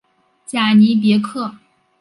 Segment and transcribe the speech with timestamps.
[0.47, 1.53] 贾尼别克。